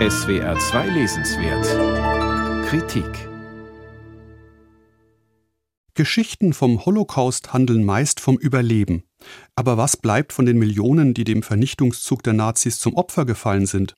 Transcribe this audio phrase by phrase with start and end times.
[0.00, 3.28] SWR 2 Lesenswert Kritik
[5.94, 9.04] Geschichten vom Holocaust handeln meist vom Überleben.
[9.54, 13.94] Aber was bleibt von den Millionen, die dem Vernichtungszug der Nazis zum Opfer gefallen sind?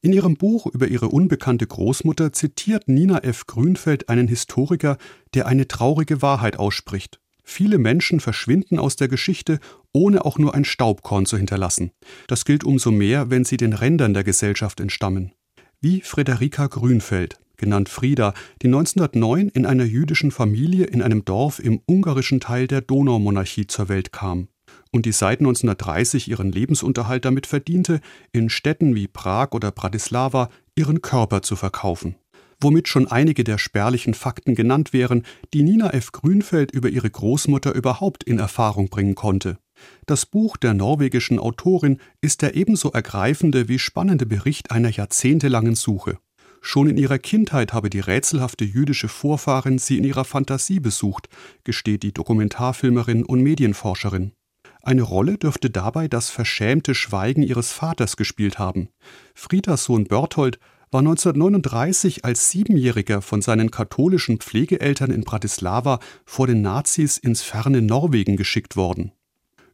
[0.00, 3.48] In ihrem Buch über ihre unbekannte Großmutter zitiert Nina F.
[3.48, 4.96] Grünfeld einen Historiker,
[5.34, 7.18] der eine traurige Wahrheit ausspricht.
[7.42, 9.58] Viele Menschen verschwinden aus der Geschichte,
[9.92, 11.92] ohne auch nur ein Staubkorn zu hinterlassen.
[12.26, 15.32] Das gilt umso mehr, wenn sie den Rändern der Gesellschaft entstammen.
[15.80, 21.80] Wie Frederika Grünfeld, genannt Frieda, die 1909 in einer jüdischen Familie in einem Dorf im
[21.86, 24.48] ungarischen Teil der Donaumonarchie zur Welt kam
[24.92, 28.00] und die seit 1930 ihren Lebensunterhalt damit verdiente,
[28.30, 32.16] in Städten wie Prag oder Bratislava ihren Körper zu verkaufen.
[32.60, 36.12] Womit schon einige der spärlichen Fakten genannt wären, die Nina F.
[36.12, 39.58] Grünfeld über ihre Großmutter überhaupt in Erfahrung bringen konnte.
[40.06, 46.18] Das Buch der norwegischen Autorin ist der ebenso ergreifende wie spannende Bericht einer jahrzehntelangen Suche.
[46.60, 51.28] Schon in ihrer Kindheit habe die rätselhafte jüdische Vorfahrin sie in ihrer Fantasie besucht,
[51.64, 54.32] gesteht die Dokumentarfilmerin und Medienforscherin.
[54.80, 58.88] Eine Rolle dürfte dabei das verschämte Schweigen ihres Vaters gespielt haben.
[59.34, 60.58] Friedas Sohn Berthold
[60.92, 67.80] war 1939 als Siebenjähriger von seinen katholischen Pflegeeltern in Bratislava vor den Nazis ins ferne
[67.80, 69.12] Norwegen geschickt worden.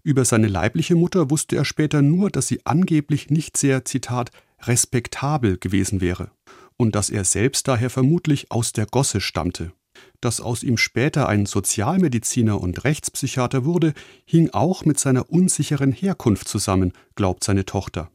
[0.08, 4.30] Über seine leibliche Mutter wusste er später nur, dass sie angeblich nicht sehr, Zitat,
[4.62, 6.30] respektabel gewesen wäre
[6.78, 9.70] und dass er selbst daher vermutlich aus der Gosse stammte.
[10.22, 13.92] Dass aus ihm später ein Sozialmediziner und Rechtspsychiater wurde,
[14.24, 18.10] hing auch mit seiner unsicheren Herkunft zusammen, glaubt seine Tochter.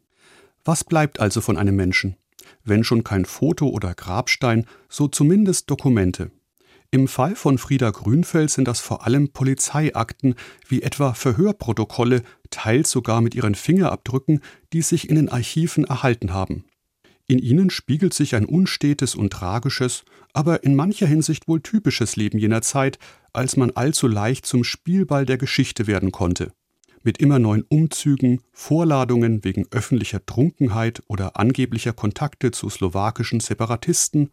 [0.66, 2.16] Was bleibt also von einem Menschen?
[2.64, 6.32] Wenn schon kein Foto oder Grabstein, so zumindest Dokumente.
[6.94, 10.36] Im Fall von Frieda Grünfeld sind das vor allem Polizeiakten,
[10.68, 14.42] wie etwa Verhörprotokolle, teils sogar mit ihren Fingerabdrücken,
[14.74, 16.66] die sich in den Archiven erhalten haben.
[17.26, 22.38] In ihnen spiegelt sich ein unstetes und tragisches, aber in mancher Hinsicht wohl typisches Leben
[22.38, 23.00] jener Zeit,
[23.34, 26.54] als man allzu leicht zum Spielball der Geschichte werden konnte.
[27.06, 34.32] Mit immer neuen Umzügen, Vorladungen wegen öffentlicher Trunkenheit oder angeblicher Kontakte zu slowakischen Separatisten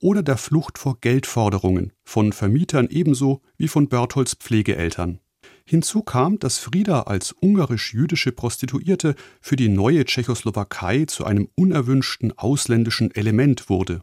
[0.00, 5.18] oder der Flucht vor Geldforderungen von Vermietern ebenso wie von Bertholds Pflegeeltern.
[5.64, 13.14] Hinzu kam, dass Frieda als ungarisch-jüdische Prostituierte für die neue Tschechoslowakei zu einem unerwünschten ausländischen
[13.14, 14.02] Element wurde.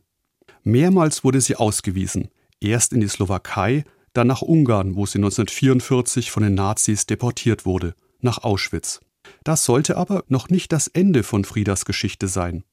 [0.64, 2.30] Mehrmals wurde sie ausgewiesen,
[2.60, 7.94] erst in die Slowakei, dann nach Ungarn, wo sie 1944 von den Nazis deportiert wurde,
[8.22, 9.00] nach Auschwitz.
[9.44, 12.64] Das sollte aber noch nicht das Ende von Friedas Geschichte sein.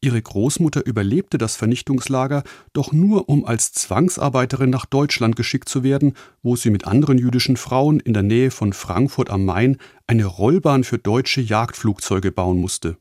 [0.00, 6.14] Ihre Großmutter überlebte das Vernichtungslager, doch nur um als Zwangsarbeiterin nach Deutschland geschickt zu werden,
[6.42, 10.84] wo sie mit anderen jüdischen Frauen in der Nähe von Frankfurt am Main eine Rollbahn
[10.84, 12.96] für deutsche Jagdflugzeuge bauen musste.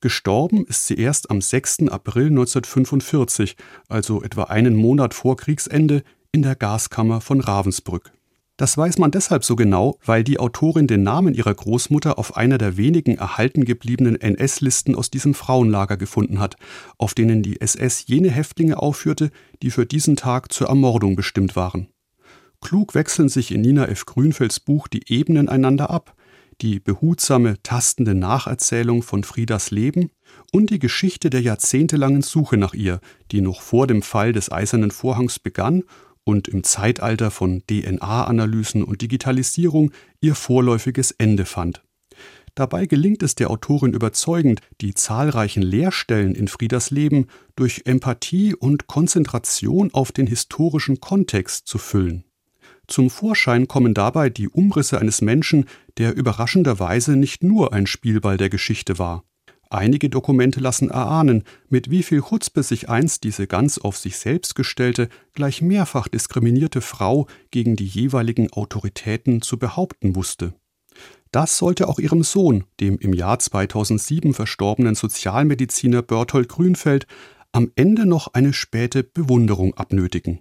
[0.00, 1.88] Gestorben ist sie erst am 6.
[1.88, 3.56] April 1945,
[3.88, 8.12] also etwa einen Monat vor Kriegsende, in der Gaskammer von Ravensbrück.
[8.56, 12.56] Das weiß man deshalb so genau, weil die Autorin den Namen ihrer Großmutter auf einer
[12.56, 16.56] der wenigen erhalten gebliebenen NS-Listen aus diesem Frauenlager gefunden hat,
[16.96, 19.30] auf denen die SS jene Häftlinge aufführte,
[19.62, 21.88] die für diesen Tag zur Ermordung bestimmt waren.
[22.62, 24.06] Klug wechseln sich in Nina F.
[24.06, 26.14] Grünfelds Buch die Ebenen einander ab,
[26.62, 30.10] die behutsame, tastende Nacherzählung von Friedas Leben
[30.50, 33.00] und die Geschichte der jahrzehntelangen Suche nach ihr,
[33.30, 35.82] die noch vor dem Fall des Eisernen Vorhangs begann
[36.26, 41.82] und im Zeitalter von DNA-Analysen und Digitalisierung ihr vorläufiges Ende fand.
[42.56, 48.86] Dabei gelingt es der Autorin überzeugend, die zahlreichen Leerstellen in Friedas Leben durch Empathie und
[48.86, 52.24] Konzentration auf den historischen Kontext zu füllen.
[52.88, 55.66] Zum Vorschein kommen dabei die Umrisse eines Menschen,
[55.98, 59.22] der überraschenderweise nicht nur ein Spielball der Geschichte war.
[59.68, 64.54] Einige Dokumente lassen erahnen, mit wie viel Chutzpe sich einst diese ganz auf sich selbst
[64.54, 70.54] gestellte, gleich mehrfach diskriminierte Frau gegen die jeweiligen Autoritäten zu behaupten wusste.
[71.32, 77.06] Das sollte auch ihrem Sohn, dem im Jahr 2007 verstorbenen Sozialmediziner Berthold Grünfeld,
[77.52, 80.40] am Ende noch eine späte Bewunderung abnötigen.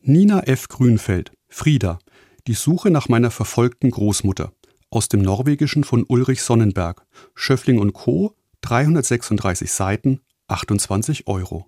[0.00, 0.68] Nina F.
[0.68, 1.98] Grünfeld, Frieda,
[2.46, 4.52] die Suche nach meiner verfolgten Großmutter,
[4.90, 8.34] aus dem Norwegischen von Ulrich Sonnenberg, Schöffling und Co.,
[8.64, 11.62] 336 Seiten, 28 Euro